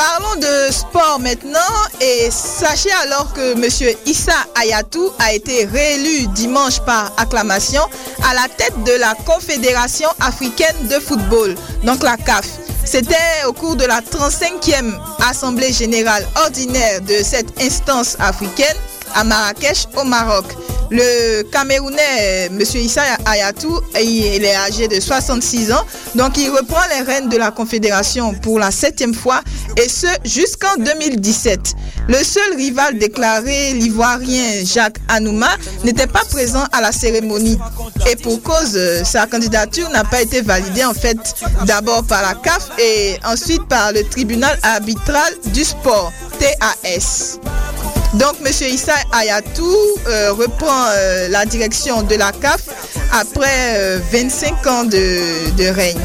[0.00, 1.58] Parlons de sport maintenant
[2.00, 3.94] et sachez alors que M.
[4.06, 7.82] Issa Ayatou a été réélu dimanche par acclamation
[8.26, 12.46] à la tête de la Confédération africaine de football, donc la CAF.
[12.82, 14.98] C'était au cours de la 35e
[15.28, 18.78] Assemblée générale ordinaire de cette instance africaine
[19.14, 20.44] à Marrakech au Maroc.
[20.90, 22.60] Le Camerounais, M.
[22.60, 25.84] Issa Ayatou, il est âgé de 66 ans,
[26.16, 29.40] donc il reprend les rênes de la Confédération pour la septième fois,
[29.76, 31.74] et ce jusqu'en 2017.
[32.08, 35.50] Le seul rival déclaré, l'ivoirien Jacques Anouma,
[35.84, 37.56] n'était pas présent à la cérémonie.
[38.10, 41.18] Et pour cause, euh, sa candidature n'a pas été validée en fait
[41.66, 47.38] d'abord par la CAF et ensuite par le tribunal arbitral du sport, TAS.
[48.14, 48.46] Donc, M.
[48.46, 49.76] Issa Ayatou
[50.08, 52.62] euh, reprend euh, la direction de la CAF
[53.12, 56.00] après euh, 25 ans de, de règne.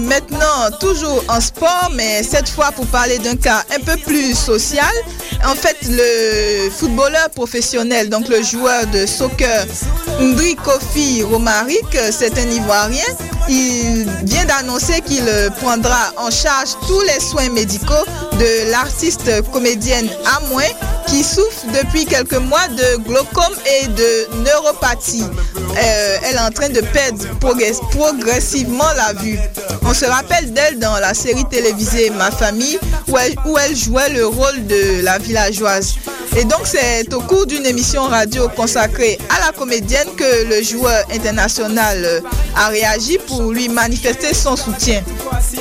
[0.00, 4.94] Maintenant toujours en sport, mais cette fois pour parler d'un cas un peu plus social.
[5.44, 9.66] En fait, le footballeur professionnel, donc le joueur de soccer
[10.20, 13.04] Ndri Kofi Romaric, c'est un Ivoirien.
[13.48, 15.24] Il vient d'annoncer qu'il
[15.60, 17.94] prendra en charge tous les soins médicaux
[18.38, 20.62] de l'artiste comédienne Amouin
[21.06, 25.22] qui souffre depuis quelques mois de glaucome et de neuropathie.
[25.78, 29.38] Euh, elle est en train de perdre progress- progressivement la vue.
[29.82, 32.78] On se rappelle d'elle dans la série télévisée Ma famille
[33.46, 35.94] où elle jouait le rôle de la villageoise.
[36.38, 41.02] Et donc c'est au cours d'une émission radio consacrée à la comédienne que le joueur
[41.10, 42.20] international euh,
[42.54, 45.02] a réagi pour lui manifester son soutien.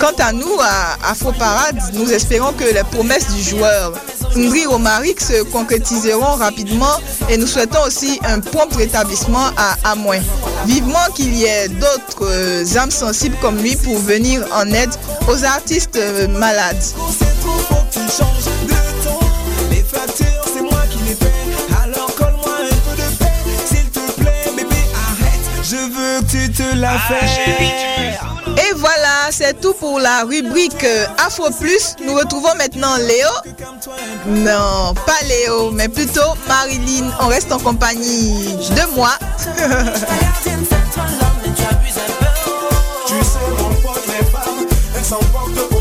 [0.01, 3.93] Quant à nous, à Afro Parade, nous espérons que les promesses du joueur
[4.35, 6.99] Ngri Romaric se concrétiseront rapidement
[7.29, 10.19] et nous souhaitons aussi un prompt rétablissement à Amouin.
[10.65, 14.91] Vivement qu'il y ait d'autres euh, âmes sensibles comme lui pour venir en aide
[15.29, 16.83] aux artistes euh, malades.
[25.75, 27.37] Je veux que tu te la fasses.
[28.57, 31.97] Et voilà, c'est tout pour la rubrique euh, Afro Plus.
[32.05, 33.27] Nous retrouvons maintenant Léo.
[34.27, 37.11] Non, pas Léo, mais plutôt Marilyn.
[37.19, 39.11] On reste en compagnie de moi.
[43.07, 44.65] Tu sais, mon pote, les femmes,
[44.95, 45.74] elles s'emportent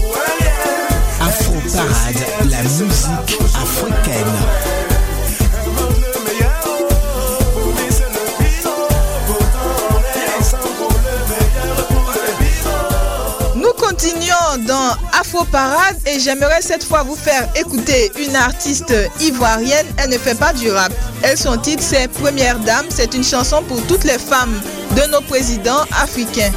[15.25, 19.87] Afro Parade et j'aimerais cette fois vous faire écouter une artiste ivoirienne.
[19.97, 20.93] Elle ne fait pas du rap.
[21.23, 22.85] Elle, son titre, c'est Première Dame.
[22.91, 24.55] C'est une chanson pour toutes les femmes
[24.95, 26.53] de nos présidents africains.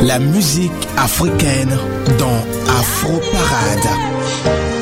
[0.00, 1.78] La musique africaine
[2.18, 2.40] dans
[2.80, 4.81] Afro Parade.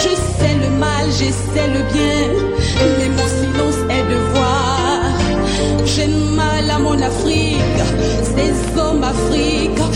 [0.03, 2.27] Je sais le mal, je sais le bien.
[2.97, 5.01] Mais mon silence est devoir.
[5.85, 7.81] J'ai mal à mon Afrique.
[8.35, 9.88] Ces hommes Afrique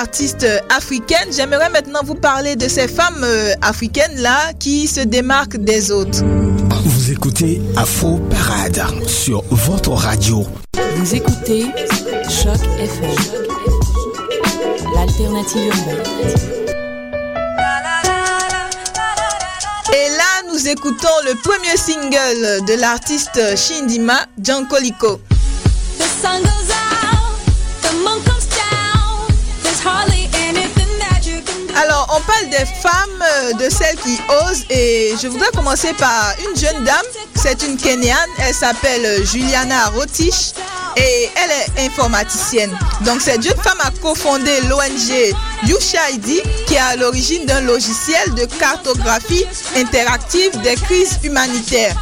[0.00, 5.90] artistes africaines, j'aimerais maintenant vous parler de ces femmes euh, africaines-là qui se démarquent des
[5.90, 6.24] autres.
[6.84, 10.46] Vous écoutez Afro Parade sur votre radio.
[10.96, 11.66] Vous écoutez
[12.30, 13.10] Choc FM,
[14.94, 16.34] l'alternative urbaine.
[19.92, 25.20] Et là, nous écoutons le premier single de l'artiste Shindima, Jankoliko.
[25.98, 27.36] The sun goes out,
[27.82, 28.29] the
[32.20, 36.58] on parle des femmes, euh, de celles qui osent, et je voudrais commencer par une
[36.58, 37.04] jeune dame.
[37.34, 40.52] C'est une Kenyane, elle s'appelle euh, Juliana Rotich
[40.96, 42.76] et elle est informaticienne.
[43.02, 48.44] Donc, cette jeune femme a cofondé l'ONG USHID qui est à l'origine d'un logiciel de
[48.58, 49.46] cartographie
[49.76, 51.96] interactive des crises humanitaires.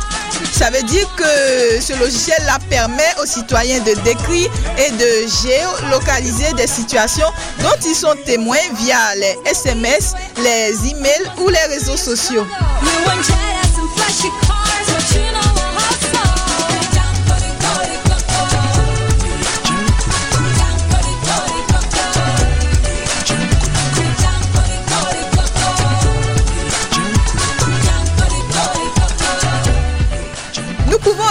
[0.53, 6.67] Ça veut dire que ce logiciel-là permet aux citoyens de décrire et de géolocaliser des
[6.67, 7.29] situations
[7.61, 12.47] dont ils sont témoins via les SMS, les emails ou les réseaux sociaux.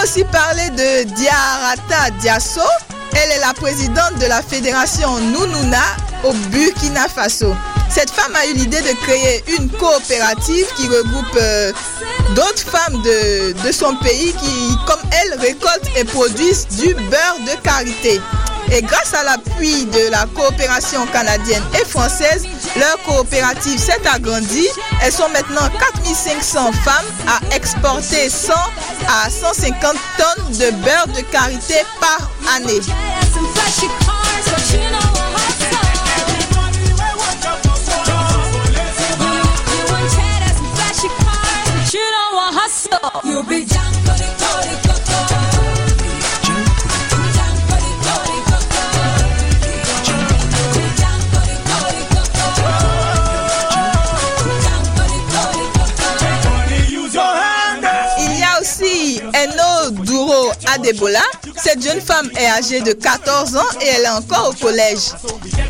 [0.08, 2.62] Aussi parler de Diarata Diasso.
[3.12, 5.82] Elle est la présidente de la fédération Nounouna
[6.24, 7.54] au Burkina Faso.
[7.90, 11.72] Cette femme a eu l'idée de créer une coopérative qui regroupe euh,
[12.34, 17.62] d'autres femmes de, de son pays qui, comme elle, récoltent et produisent du beurre de
[17.62, 18.18] karité.
[18.72, 22.44] Et grâce à l'appui de la coopération canadienne et française,
[22.76, 24.68] leur coopérative s'est agrandie.
[25.02, 28.52] Elles sont maintenant 4500 femmes à exporter 100
[29.24, 32.80] à 150 tonnes de beurre de karité par année.
[61.62, 65.10] Cette jeune femme est âgée de 14 ans et elle est encore au collège.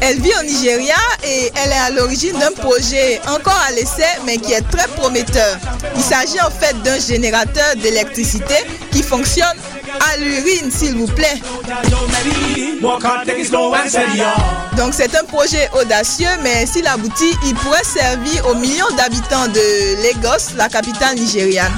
[0.00, 0.94] Elle vit au Nigeria
[1.24, 5.56] et elle est à l'origine d'un projet encore à l'essai mais qui est très prometteur.
[5.96, 8.54] Il s'agit en fait d'un générateur d'électricité
[8.92, 9.56] qui fonctionne
[10.12, 11.40] à l'urine, s'il vous plaît.
[14.76, 20.02] Donc c'est un projet audacieux, mais s'il aboutit, il pourrait servir aux millions d'habitants de
[20.02, 21.72] Lagos, la capitale nigériane.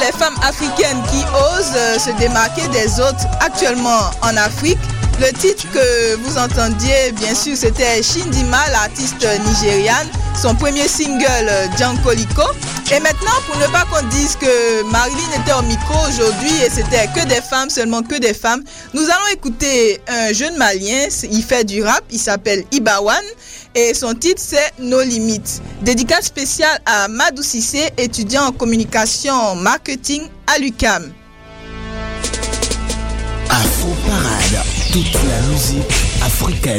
[0.00, 4.78] Les femmes africaines qui osent euh, se démarquer des autres actuellement en Afrique.
[5.20, 10.06] Le titre que vous entendiez, bien sûr, c'était Shindima, l'artiste nigériane,
[10.40, 12.42] son premier single euh, Jankoliko.
[12.90, 17.06] Et maintenant, pour ne pas qu'on dise que Marilyn était au micro aujourd'hui et c'était
[17.14, 18.62] que des femmes, seulement que des femmes,
[18.94, 23.22] nous allons écouter un jeune malien, il fait du rap, il s'appelle Ibawan
[23.74, 25.60] et son titre c'est No Limits.
[25.82, 31.12] Dédicace spéciale à Madou Sissé, étudiant en communication marketing à l'UCAM.
[34.92, 36.76] Toute la musique africaine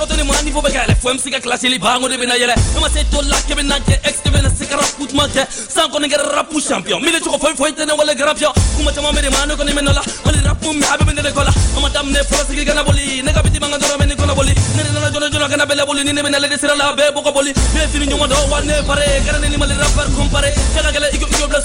[0.00, 3.20] kɔrɔtɔ ni mɔna nifo bɛ yɛlɛ ka kilasi li de yɛlɛ ne ma se to
[3.28, 3.54] la kɛ
[4.40, 7.00] de se ka rapu tuma kɛ san kɔni kɛra rapu champion.
[7.00, 10.02] Cogo foyi foyi tɛ ne wale kuma caman bɛ de ne kɔni bɛ nɔ la.
[10.40, 13.22] Rapu a bɛ bɛ ne de kɔ la a ma daminɛ fɔlɔ sigi kana boli.
[13.22, 14.54] Ne ka biti man dɔrɔn bɛ kɔnɔ boli.
[14.74, 16.04] Ne de nana jɔnɔ jɔnɔ kana bɛlɛ boli.
[16.04, 17.52] Ni ne bɛ na sira la a bɛɛ bɔgɔ boli.
[17.74, 20.50] Ne ye fini wa ne kɛra ne ni mali rapper compare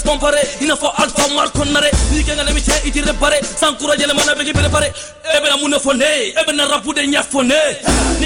[0.04, 1.48] compare i n'a fɔ alpha mar
[2.12, 3.40] n'i kɛ ka cɛ i ti repare.
[3.56, 4.92] San kura yɛlɛmana bɛ k'i prepare
[5.24, 7.54] e mun de fɔ ne ye e rapu de ɲɛfɔ ne
[8.20, 8.25] ye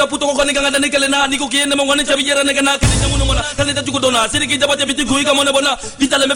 [0.07, 1.27] dane kele na.
[1.27, 2.77] Niko kiene mo wane chabi yera na.
[2.77, 2.87] Ta.
[4.29, 4.67] Siri ki ka
[5.43, 5.77] bona.
[5.97, 6.35] Me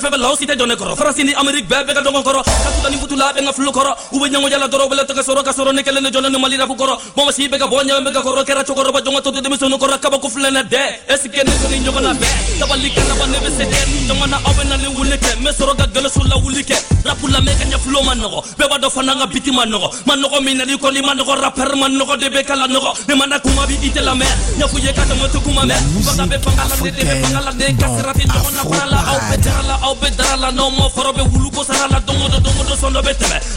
[0.56, 0.96] jone koro.
[1.26, 2.44] Ni Amerik bebe ka dongo koro.
[2.44, 3.96] Katuta ni futu la be nga flow koro.
[4.14, 4.90] Nyango jala doro
[5.24, 6.98] soro ka soro ne jone ne mali koro.
[7.32, 10.64] Si be ka bonya ka koro kera ba jonga de sono koro kaba ko flena
[10.64, 11.00] de.
[11.08, 12.28] Ko ni na be.
[12.60, 13.78] Kabali kana ba ne be se de.
[14.08, 15.36] Jonga na obe na le wulike.
[15.42, 15.74] Me soro
[16.10, 16.76] sulla wulike.
[17.04, 18.20] Rapu la me ka nya man.
[18.58, 19.90] Be ba do fana biti man nogo.
[20.06, 22.68] Man mi na ko li man rapper man de be kala.
[22.68, 24.28] Ne mana ma bi i tɛ lamɛn
[24.60, 29.64] ɲɛfu ye ka ma fanga la de fanga la ka na fara la aw dara
[29.68, 30.50] la aw dara la.
[31.26, 32.00] Wulu ko sara la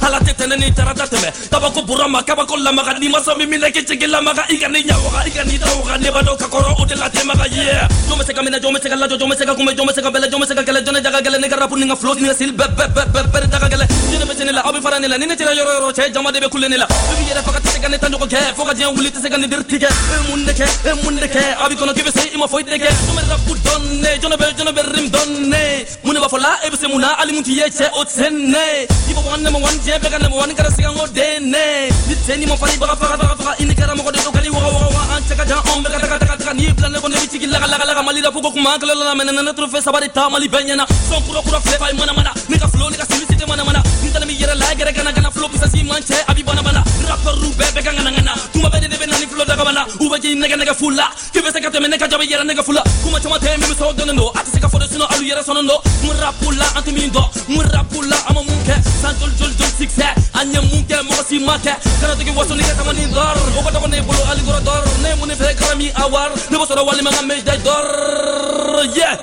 [0.06, 0.18] ala
[0.48, 1.16] kene ni tarata ko
[1.50, 4.32] kabako burama kaba ko la ma gadi ma so mi min ke k'i la ma
[4.32, 6.84] ga ka ni nyawo ga ka ni tawo ga ne b'a dɔn ka koro o
[6.86, 7.68] de la ga ye
[8.08, 9.72] jɔn me se ka na jɔn me se ka lajɔ jɔn me se ka me
[9.72, 11.48] jɔn me se ka bɛlɛ jɔn me se ka kɛlɛ jɔn ne jaga gele ne
[11.48, 13.84] ka rapu ni nga flow ni nga sil be be be be be daga gele
[14.10, 16.10] ni ne me se ne la abi farani la ni ne tɛra yoro yoro che
[16.12, 18.26] jama de be kulle ne la du b'i yere faka te ga ne ta ko
[18.26, 20.92] ge foka ka wuli te se ga ne dir tigɛ e mun de kɛ e
[21.04, 23.16] mun ke abi a b'i kɔnɔ k'i bɛ se i ma ke de me jɔn
[23.16, 25.62] bɛ rapu dɔn ne jɔn bɛ jɔn be rim don ne
[26.04, 27.86] mun de b'a fɔ la e be se mun na hali mun t'i ye cɛ
[27.92, 28.66] o tɛ ne
[29.08, 31.50] i bɛ wani ne ma wani diɲɛ bɛɛ ka ne mo wani kara siganko den
[31.52, 34.18] dene ni tɛ ni ma fani baga faga faga faga i ni kɛra mɔgɔ de
[34.18, 36.98] dɔgɔli waga waga an cɛ ka jan anw bɛɛ ka taga taga n'i bila ne
[36.98, 39.52] kɔnɔ i bi laga lagalagalaga mali la foko kuma an la la mɛ nɛnɛ ne
[39.52, 42.96] toro mali bɛɛ son sɔn kura kura filɛ ba ye manamana ne ka filo ne
[42.96, 46.00] ka sili si tɛ manamana sintana mi yɛrɛ la gɛrɛ kana kana flo kisasi man
[46.00, 46.82] cɛ a bi bana bana.
[47.08, 50.08] Rapɛrru bɛɛ bɛ ka ŋana ŋana tuma bɛɛ de de bɛ nani flo dagabana u
[50.08, 51.06] bɛ jei nɛgɛ nɛgɛ fu la
[51.52, 52.72] se ka tɛmɛ ne jabe yɛrɛ nɛgɛ fu
[53.04, 55.04] kuma caman tɛ min be sɔrɔ dɔnnen do a tɛ se ka fɔ de sinɔ
[55.12, 58.34] alu yɛrɛ sɔnnen do mun rapu la an tɛ min dɔ mun rapu la an
[58.34, 60.08] ma mun kɛ san jol joli joli sikisɛ
[60.40, 60.96] an ɲɛ mun kɛ
[61.28, 64.60] si ma kana togi wasoni kɛ tamani dɔr o ka dɔgɔ ne bolo ali kɔrɔ
[64.64, 66.30] dɔr ne muni ne fɛ karami awar.
[66.50, 69.16] Ne bɛ wali walima ka mejidai dɔr yeah!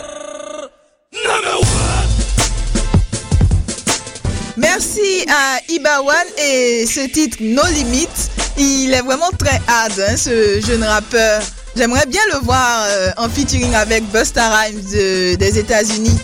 [1.25, 2.24] Number!
[4.57, 8.07] Merci à Ibawan et ce titre No Limit.
[8.57, 11.41] Il est vraiment très hard, hein, ce jeune rappeur.
[11.75, 16.17] J'aimerais bien le voir euh, en featuring avec Busta Rhymes de- des États-Unis.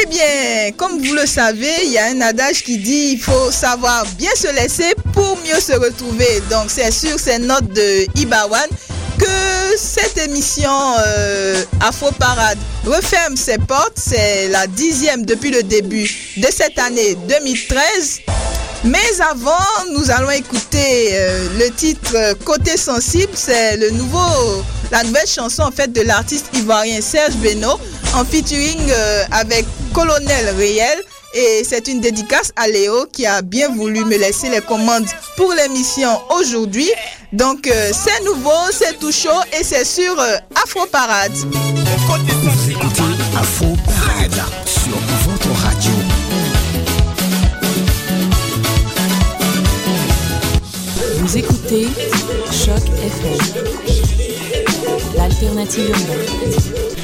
[0.00, 3.50] Eh bien, comme vous le savez, il y a un adage qui dit il faut
[3.52, 6.42] savoir bien se laisser pour mieux se retrouver.
[6.50, 8.66] Donc, c'est sur ces notes de Ibawan
[9.18, 10.70] que cette émission
[11.06, 13.96] euh, Afro Parade referme ses portes.
[13.96, 18.20] C'est la dixième depuis le début de cette année 2013.
[18.84, 23.32] Mais avant, nous allons écouter euh, le titre euh, Côté sensible.
[23.34, 24.62] C'est le nouveau,
[24.92, 27.80] la nouvelle chanson en fait de l'artiste ivoirien Serge Beno
[28.14, 30.98] en featuring euh, avec Colonel Réel.
[31.32, 35.06] Et c'est une dédicace à Léo qui a bien voulu me laisser les commandes
[35.36, 36.90] pour l'émission aujourd'hui.
[37.34, 41.32] Donc euh, c'est nouveau, c'est tout chaud et c'est sur euh, Afro Parade.
[42.70, 45.90] Écoutez Afro Parade sur votre radio.
[51.18, 51.88] Vous écoutez
[52.52, 53.64] Choc FM,
[55.16, 57.03] l'alternative urbaine.